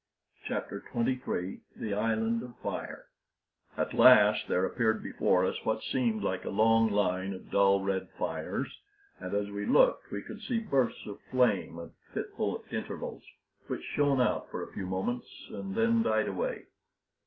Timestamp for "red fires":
7.83-8.81